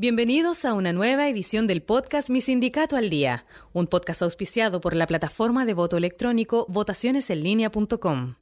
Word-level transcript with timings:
Bienvenidos 0.00 0.64
a 0.64 0.74
una 0.74 0.92
nueva 0.92 1.28
edición 1.28 1.66
del 1.66 1.82
podcast 1.82 2.30
Mi 2.30 2.40
Sindicato 2.40 2.94
al 2.94 3.10
Día, 3.10 3.44
un 3.72 3.88
podcast 3.88 4.22
auspiciado 4.22 4.80
por 4.80 4.94
la 4.94 5.08
plataforma 5.08 5.64
de 5.64 5.74
voto 5.74 5.96
electrónico 5.96 6.66
votacionesenlinea.com. 6.68 8.36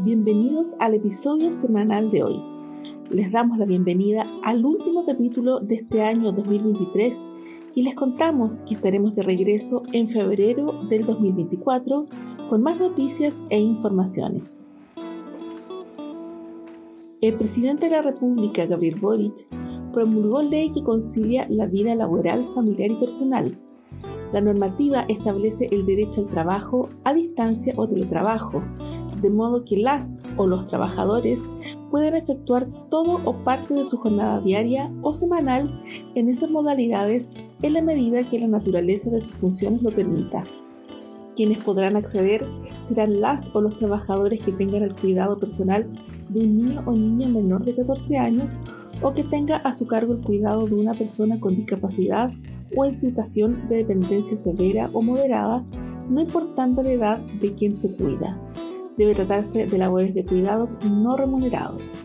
Bienvenidos 0.00 0.72
al 0.80 0.94
episodio 0.94 1.52
semanal 1.52 2.10
de 2.10 2.24
hoy. 2.24 2.42
Les 3.08 3.30
damos 3.30 3.56
la 3.56 3.66
bienvenida 3.66 4.26
al 4.42 4.64
último 4.64 5.06
capítulo 5.06 5.60
de 5.60 5.76
este 5.76 6.02
año 6.02 6.32
2023 6.32 7.30
y 7.76 7.82
les 7.82 7.94
contamos 7.94 8.62
que 8.62 8.74
estaremos 8.74 9.14
de 9.14 9.22
regreso 9.22 9.84
en 9.92 10.08
febrero 10.08 10.72
del 10.88 11.06
2024 11.06 12.08
con 12.48 12.62
más 12.62 12.76
noticias 12.78 13.44
e 13.48 13.60
informaciones. 13.60 14.70
El 17.20 17.34
presidente 17.34 17.88
de 17.88 17.92
la 17.92 18.02
República, 18.02 18.66
Gabriel 18.66 18.96
Boric, 18.98 19.46
promulgó 19.92 20.42
ley 20.42 20.70
que 20.70 20.82
concilia 20.82 21.46
la 21.48 21.66
vida 21.66 21.94
laboral, 21.94 22.46
familiar 22.54 22.90
y 22.90 22.96
personal. 22.96 23.58
La 24.32 24.40
normativa 24.40 25.02
establece 25.08 25.68
el 25.70 25.84
derecho 25.84 26.22
al 26.22 26.28
trabajo 26.28 26.88
a 27.04 27.12
distancia 27.12 27.74
o 27.76 27.86
teletrabajo, 27.86 28.62
de 29.20 29.30
modo 29.30 29.64
que 29.64 29.76
las 29.76 30.16
o 30.36 30.46
los 30.46 30.64
trabajadores 30.66 31.50
pueden 31.90 32.14
efectuar 32.14 32.66
todo 32.88 33.20
o 33.24 33.44
parte 33.44 33.74
de 33.74 33.84
su 33.84 33.98
jornada 33.98 34.40
diaria 34.40 34.90
o 35.02 35.12
semanal 35.12 35.80
en 36.14 36.28
esas 36.28 36.50
modalidades 36.50 37.34
en 37.60 37.74
la 37.74 37.82
medida 37.82 38.28
que 38.28 38.40
la 38.40 38.48
naturaleza 38.48 39.10
de 39.10 39.20
sus 39.20 39.34
funciones 39.34 39.82
lo 39.82 39.90
permita. 39.90 40.44
Quienes 41.36 41.58
podrán 41.58 41.96
acceder 41.96 42.44
serán 42.80 43.20
las 43.20 43.54
o 43.54 43.60
los 43.60 43.76
trabajadores 43.76 44.40
que 44.40 44.52
tengan 44.52 44.82
el 44.82 44.94
cuidado 44.94 45.38
personal 45.38 45.90
de 46.28 46.40
un 46.40 46.56
niño 46.56 46.82
o 46.86 46.92
niña 46.92 47.28
menor 47.28 47.64
de 47.64 47.74
14 47.74 48.18
años 48.18 48.58
o 49.02 49.12
que 49.12 49.24
tenga 49.24 49.56
a 49.56 49.72
su 49.72 49.86
cargo 49.86 50.14
el 50.14 50.22
cuidado 50.22 50.66
de 50.66 50.74
una 50.74 50.94
persona 50.94 51.40
con 51.40 51.56
discapacidad 51.56 52.30
o 52.76 52.84
en 52.84 52.94
situación 52.94 53.68
de 53.68 53.78
dependencia 53.78 54.36
severa 54.36 54.90
o 54.92 55.02
moderada, 55.02 55.64
no 56.08 56.20
importando 56.20 56.82
la 56.82 56.92
edad 56.92 57.18
de 57.40 57.54
quien 57.54 57.74
se 57.74 57.94
cuida. 57.94 58.40
Debe 58.96 59.14
tratarse 59.14 59.66
de 59.66 59.78
labores 59.78 60.14
de 60.14 60.24
cuidados 60.24 60.78
no 60.84 61.16
remunerados. 61.16 61.98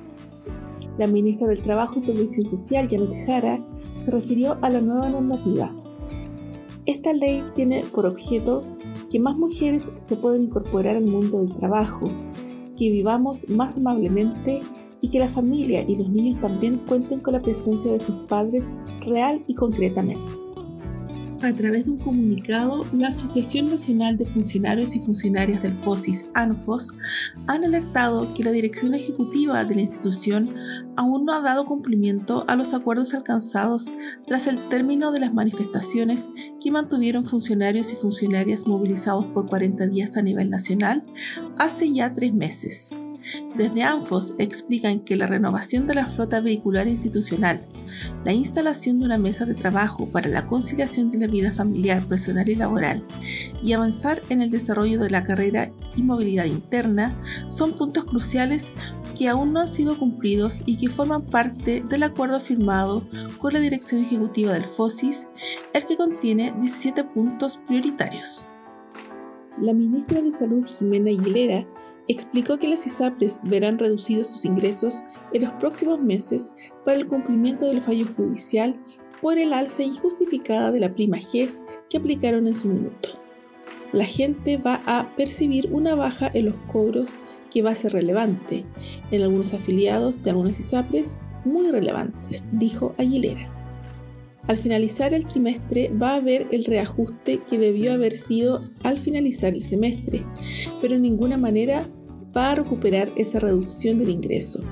La 0.97 1.07
ministra 1.07 1.47
del 1.47 1.61
Trabajo 1.61 1.99
y 1.99 2.01
Previsión 2.01 2.45
Social, 2.45 2.87
Janet 2.89 3.13
Jara, 3.25 3.63
se 3.99 4.11
refirió 4.11 4.57
a 4.61 4.69
la 4.69 4.81
nueva 4.81 5.09
normativa. 5.09 5.75
Esta 6.85 7.13
ley 7.13 7.43
tiene 7.53 7.83
por 7.93 8.05
objeto 8.05 8.63
que 9.11 9.19
más 9.19 9.37
mujeres 9.37 9.91
se 9.95 10.15
puedan 10.15 10.43
incorporar 10.43 10.95
al 10.95 11.05
mundo 11.05 11.39
del 11.39 11.53
trabajo, 11.53 12.09
que 12.77 12.89
vivamos 12.89 13.49
más 13.49 13.77
amablemente 13.77 14.61
y 15.01 15.09
que 15.09 15.19
la 15.19 15.27
familia 15.27 15.83
y 15.87 15.95
los 15.95 16.09
niños 16.09 16.39
también 16.39 16.77
cuenten 16.87 17.19
con 17.19 17.33
la 17.33 17.41
presencia 17.41 17.91
de 17.91 17.99
sus 17.99 18.15
padres 18.27 18.69
real 19.01 19.43
y 19.47 19.55
concretamente. 19.55 20.47
A 21.43 21.53
través 21.53 21.85
de 21.85 21.91
un 21.91 21.97
comunicado, 21.99 22.83
la 22.93 23.09
Asociación 23.09 23.69
Nacional 23.69 24.17
de 24.17 24.25
Funcionarios 24.25 24.95
y 24.95 24.99
Funcionarias 24.99 25.61
del 25.61 25.75
FOSIS, 25.75 26.25
ANFOS, 26.33 26.95
han 27.45 27.63
alertado 27.63 28.33
que 28.33 28.43
la 28.43 28.51
dirección 28.51 28.95
ejecutiva 28.95 29.63
de 29.63 29.75
la 29.75 29.81
institución 29.81 30.49
aún 30.95 31.25
no 31.25 31.33
ha 31.33 31.41
dado 31.41 31.65
cumplimiento 31.65 32.43
a 32.47 32.55
los 32.55 32.73
acuerdos 32.73 33.13
alcanzados 33.13 33.91
tras 34.25 34.47
el 34.47 34.67
término 34.69 35.11
de 35.11 35.19
las 35.19 35.33
manifestaciones 35.33 36.27
que 36.59 36.71
mantuvieron 36.71 37.23
funcionarios 37.23 37.93
y 37.93 37.97
funcionarias 37.97 38.65
movilizados 38.65 39.27
por 39.27 39.47
40 39.47 39.85
días 39.87 40.17
a 40.17 40.23
nivel 40.23 40.49
nacional 40.49 41.05
hace 41.59 41.93
ya 41.93 42.13
tres 42.13 42.33
meses. 42.33 42.97
Desde 43.55 43.83
ANFOS 43.83 44.35
explican 44.37 44.99
que 44.99 45.15
la 45.15 45.27
renovación 45.27 45.87
de 45.87 45.95
la 45.95 46.05
flota 46.05 46.41
vehicular 46.41 46.87
institucional, 46.87 47.65
la 48.25 48.33
instalación 48.33 48.99
de 48.99 49.05
una 49.05 49.17
mesa 49.17 49.45
de 49.45 49.55
trabajo 49.55 50.09
para 50.09 50.29
la 50.29 50.45
conciliación 50.45 51.09
de 51.09 51.19
la 51.19 51.27
vida 51.27 51.51
familiar, 51.51 52.05
personal 52.07 52.47
y 52.49 52.55
laboral 52.55 53.05
y 53.63 53.73
avanzar 53.73 54.21
en 54.29 54.41
el 54.41 54.51
desarrollo 54.51 54.99
de 54.99 55.09
la 55.09 55.23
carrera 55.23 55.71
y 55.95 56.03
movilidad 56.03 56.45
interna 56.45 57.19
son 57.47 57.73
puntos 57.73 58.05
cruciales 58.05 58.71
que 59.17 59.27
aún 59.27 59.53
no 59.53 59.61
han 59.61 59.67
sido 59.67 59.97
cumplidos 59.97 60.63
y 60.65 60.77
que 60.77 60.89
forman 60.89 61.23
parte 61.23 61.83
del 61.89 62.03
acuerdo 62.03 62.39
firmado 62.39 63.07
con 63.39 63.53
la 63.53 63.59
dirección 63.59 64.01
ejecutiva 64.01 64.53
del 64.53 64.65
FOSIS, 64.65 65.27
el 65.73 65.85
que 65.85 65.97
contiene 65.97 66.53
17 66.59 67.03
puntos 67.05 67.57
prioritarios. 67.57 68.47
La 69.59 69.73
ministra 69.73 70.21
de 70.21 70.31
Salud 70.31 70.63
Jimena 70.65 71.09
Aguilera 71.09 71.65
explicó 72.07 72.57
que 72.57 72.67
las 72.67 72.85
ISAPRES 72.85 73.41
verán 73.43 73.79
reducidos 73.79 74.27
sus 74.27 74.45
ingresos 74.45 75.03
en 75.33 75.43
los 75.43 75.51
próximos 75.53 75.99
meses 75.99 76.55
para 76.85 76.97
el 76.97 77.07
cumplimiento 77.07 77.65
del 77.65 77.81
fallo 77.81 78.05
judicial 78.15 78.79
por 79.21 79.37
el 79.37 79.53
alza 79.53 79.83
injustificada 79.83 80.71
de 80.71 80.79
la 80.79 80.93
prima 80.93 81.17
GES 81.17 81.61
que 81.89 81.97
aplicaron 81.97 82.47
en 82.47 82.55
su 82.55 82.67
minuto. 82.67 83.09
La 83.93 84.05
gente 84.05 84.57
va 84.57 84.81
a 84.85 85.15
percibir 85.15 85.69
una 85.71 85.95
baja 85.95 86.29
en 86.33 86.45
los 86.45 86.55
cobros 86.71 87.17
que 87.49 87.61
va 87.61 87.71
a 87.71 87.75
ser 87.75 87.93
relevante, 87.93 88.65
en 89.11 89.21
algunos 89.21 89.53
afiliados 89.53 90.21
de 90.23 90.31
algunas 90.31 90.59
ISAPRES 90.59 91.19
muy 91.45 91.71
relevantes, 91.71 92.43
dijo 92.51 92.93
Aguilera. 92.97 93.53
Al 94.47 94.57
finalizar 94.57 95.13
el 95.13 95.25
trimestre 95.25 95.89
va 95.89 96.11
a 96.11 96.15
haber 96.17 96.47
el 96.51 96.63
reajuste 96.65 97.39
que 97.39 97.57
debió 97.57 97.93
haber 97.93 98.15
sido 98.15 98.69
al 98.83 98.97
finalizar 98.97 99.53
el 99.53 99.63
semestre, 99.63 100.25
pero 100.81 100.95
en 100.95 101.01
ninguna 101.01 101.37
manera 101.37 101.85
va 102.35 102.51
a 102.51 102.55
recuperar 102.55 103.11
esa 103.15 103.39
reducción 103.39 103.97
del 103.97 104.09
ingreso, 104.09 104.63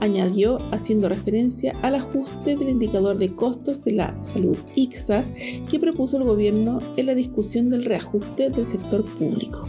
añadió 0.00 0.58
haciendo 0.72 1.08
referencia 1.08 1.74
al 1.82 1.94
ajuste 1.94 2.56
del 2.56 2.68
indicador 2.68 3.18
de 3.18 3.34
costos 3.34 3.82
de 3.82 3.92
la 3.92 4.22
salud 4.22 4.56
ICSA 4.74 5.24
que 5.70 5.78
propuso 5.78 6.16
el 6.16 6.24
gobierno 6.24 6.80
en 6.96 7.06
la 7.06 7.14
discusión 7.14 7.70
del 7.70 7.84
reajuste 7.84 8.50
del 8.50 8.66
sector 8.66 9.04
público. 9.04 9.68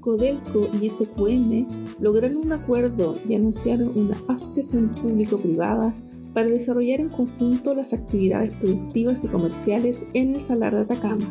Codelco 0.00 0.68
y 0.80 0.88
SQM 0.88 2.00
lograron 2.00 2.38
un 2.38 2.52
acuerdo 2.52 3.18
y 3.28 3.34
anunciaron 3.34 3.96
una 3.98 4.16
asociación 4.28 4.94
público-privada 4.94 5.94
para 6.32 6.48
desarrollar 6.48 7.00
en 7.00 7.10
conjunto 7.10 7.74
las 7.74 7.92
actividades 7.92 8.50
productivas 8.52 9.24
y 9.24 9.28
comerciales 9.28 10.06
en 10.14 10.34
el 10.34 10.40
Salar 10.40 10.74
de 10.74 10.82
Atacama. 10.82 11.26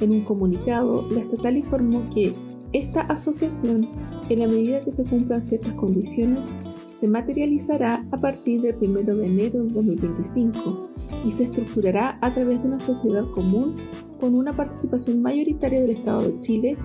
En 0.00 0.10
un 0.10 0.24
comunicado, 0.24 1.06
la 1.10 1.20
estatal 1.20 1.56
informó 1.56 2.08
que 2.08 2.34
esta 2.72 3.02
asociación, 3.02 3.88
en 4.28 4.38
la 4.38 4.46
medida 4.46 4.82
que 4.84 4.90
se 4.90 5.04
cumplan 5.04 5.42
ciertas 5.42 5.74
condiciones, 5.74 6.50
se 6.90 7.08
materializará 7.08 8.06
a 8.10 8.18
partir 8.18 8.60
del 8.60 8.76
1 8.80 9.02
de 9.02 9.26
enero 9.26 9.64
de 9.64 9.70
2025 9.72 10.90
y 11.24 11.30
se 11.30 11.44
estructurará 11.44 12.18
a 12.20 12.32
través 12.32 12.62
de 12.62 12.68
una 12.68 12.80
sociedad 12.80 13.24
común 13.30 13.76
con 14.20 14.34
una 14.34 14.54
participación 14.54 15.20
mayoritaria 15.20 15.80
del 15.80 15.90
Estado 15.90 16.22
de 16.22 16.40
Chile 16.40 16.78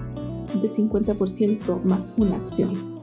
de 0.54 0.68
50% 0.68 1.84
más 1.84 2.10
una 2.18 2.38
acción. 2.38 3.00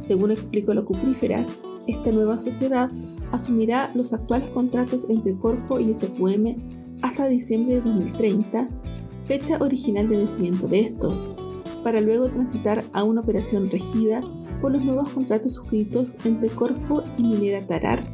Según 0.00 0.30
explicó 0.30 0.74
la 0.74 0.82
cuprífera, 0.82 1.46
esta 1.86 2.12
nueva 2.12 2.38
sociedad 2.38 2.90
asumirá 3.32 3.90
los 3.94 4.12
actuales 4.12 4.48
contratos 4.50 5.06
entre 5.08 5.36
Corfo 5.36 5.80
y 5.80 5.92
SQM 5.94 6.56
hasta 7.02 7.28
diciembre 7.28 7.76
de 7.76 7.80
2030, 7.82 8.68
fecha 9.18 9.58
original 9.60 10.08
de 10.08 10.16
vencimiento 10.16 10.66
de 10.66 10.80
estos, 10.80 11.28
para 11.84 12.00
luego 12.00 12.28
transitar 12.30 12.82
a 12.92 13.04
una 13.04 13.20
operación 13.20 13.70
regida 13.70 14.22
por 14.60 14.72
los 14.72 14.82
nuevos 14.82 15.10
contratos 15.10 15.54
suscritos 15.54 16.16
entre 16.24 16.48
Corfo 16.48 17.04
y 17.16 17.22
Minera 17.22 17.64
Tarar, 17.66 18.04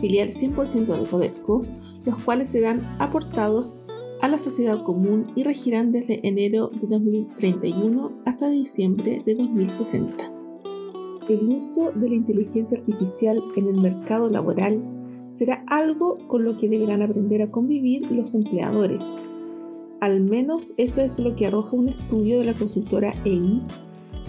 filial 0.00 0.28
100% 0.28 0.98
de 0.98 1.06
Codelco, 1.06 1.64
los 2.04 2.22
cuales 2.22 2.50
serán 2.50 2.84
aportados 2.98 3.80
a 4.20 4.28
la 4.28 4.36
sociedad 4.36 4.82
común 4.82 5.32
y 5.34 5.44
regirán 5.44 5.92
desde 5.92 6.26
enero 6.26 6.70
de 6.78 6.86
2031 6.86 8.12
hasta 8.26 8.50
diciembre 8.50 9.22
de 9.24 9.34
2060. 9.34 10.32
El 11.28 11.48
uso 11.48 11.92
de 11.94 12.08
la 12.08 12.16
inteligencia 12.16 12.76
artificial 12.76 13.42
en 13.56 13.68
el 13.68 13.80
mercado 13.80 14.28
laboral 14.28 14.82
será 15.28 15.64
algo 15.68 16.16
con 16.26 16.44
lo 16.44 16.56
que 16.56 16.68
deberán 16.68 17.02
aprender 17.02 17.42
a 17.42 17.50
convivir 17.50 18.10
los 18.10 18.34
empleadores. 18.34 19.30
Al 20.00 20.22
menos 20.22 20.72
eso 20.78 21.02
es 21.02 21.18
lo 21.18 21.34
que 21.34 21.46
arroja 21.46 21.76
un 21.76 21.88
estudio 21.88 22.38
de 22.38 22.46
la 22.46 22.54
consultora 22.54 23.14
EI, 23.26 23.62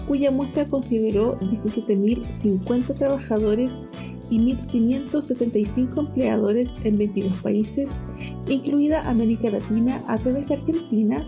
cuya 0.06 0.30
muestra 0.30 0.68
consideró 0.68 1.38
17.050 1.40 2.96
trabajadores 2.98 3.82
y 4.28 4.38
1.575 4.38 5.98
empleadores 5.98 6.76
en 6.84 6.98
22 6.98 7.40
países, 7.40 8.02
incluida 8.48 9.08
América 9.08 9.50
Latina 9.50 10.02
a 10.08 10.18
través 10.18 10.48
de 10.48 10.54
Argentina, 10.54 11.24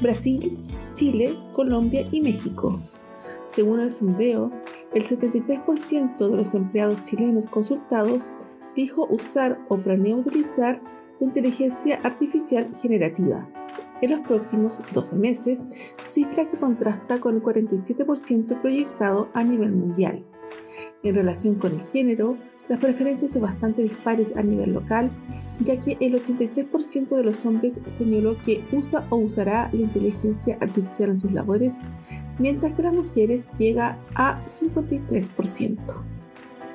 Brasil, 0.00 0.56
Chile, 0.94 1.34
Colombia 1.52 2.02
y 2.12 2.20
México. 2.20 2.80
Según 3.42 3.80
el 3.80 3.90
sondeo, 3.90 4.52
el 4.94 5.02
73% 5.02 6.28
de 6.28 6.36
los 6.36 6.54
empleados 6.54 7.02
chilenos 7.02 7.48
consultados 7.48 8.32
dijo 8.76 9.08
usar 9.10 9.58
o 9.68 9.76
planea 9.76 10.14
utilizar 10.14 10.80
la 11.20 11.26
inteligencia 11.26 12.00
artificial 12.02 12.68
generativa 12.74 13.48
en 14.00 14.10
los 14.10 14.20
próximos 14.20 14.80
12 14.92 15.16
meses, 15.16 15.66
cifra 16.04 16.46
que 16.46 16.56
contrasta 16.56 17.18
con 17.18 17.36
el 17.36 17.42
47% 17.42 18.60
proyectado 18.60 19.28
a 19.34 19.42
nivel 19.42 19.72
mundial. 19.72 20.24
En 21.02 21.14
relación 21.14 21.56
con 21.56 21.72
el 21.72 21.82
género, 21.82 22.36
Las 22.68 22.80
preferencias 22.80 23.32
son 23.32 23.42
bastante 23.42 23.82
dispares 23.82 24.36
a 24.36 24.42
nivel 24.42 24.74
local, 24.74 25.10
ya 25.60 25.80
que 25.80 25.96
el 26.00 26.14
83% 26.14 27.16
de 27.16 27.24
los 27.24 27.46
hombres 27.46 27.80
señaló 27.86 28.36
que 28.36 28.62
usa 28.72 29.06
o 29.08 29.16
usará 29.16 29.68
la 29.72 29.80
inteligencia 29.80 30.58
artificial 30.60 31.10
en 31.10 31.16
sus 31.16 31.32
labores, 31.32 31.78
mientras 32.38 32.74
que 32.74 32.82
las 32.82 32.92
mujeres 32.92 33.46
llega 33.58 33.98
a 34.14 34.44
53%. 34.44 35.78